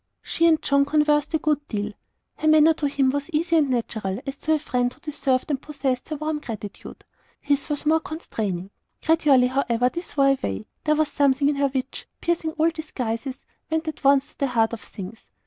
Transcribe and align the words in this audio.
She 0.23 0.47
and 0.47 0.59
John 0.63 0.83
conversed 0.83 1.35
a 1.35 1.37
good 1.37 1.67
deal. 1.67 1.93
Her 2.37 2.47
manner 2.47 2.73
to 2.73 2.87
him 2.87 3.11
was 3.11 3.29
easy 3.31 3.57
and 3.57 3.69
natural, 3.69 4.19
as 4.25 4.39
to 4.39 4.53
a 4.53 4.57
friend 4.57 4.91
who 4.91 4.99
deserved 4.99 5.51
and 5.51 5.61
possessed 5.61 6.09
her 6.09 6.15
warm 6.15 6.39
gratitude: 6.39 7.05
his 7.39 7.69
was 7.69 7.85
more 7.85 7.99
constrained. 7.99 8.71
Gradually, 9.05 9.45
however, 9.45 9.89
this 9.89 10.17
wore 10.17 10.29
away; 10.41 10.65
there 10.85 10.95
was 10.95 11.09
something 11.11 11.47
in 11.49 11.57
her 11.57 11.67
which, 11.67 12.07
piercing 12.19 12.53
all 12.53 12.71
disguises, 12.71 13.45
went 13.69 13.87
at 13.87 14.03
once 14.03 14.29
to 14.31 14.39
the 14.39 14.47
heart 14.47 14.73
of 14.73 14.81
things. 14.81 15.27